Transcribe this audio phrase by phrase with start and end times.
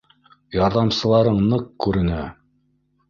[0.57, 2.27] Ярҙамсыларың ныҡ күренә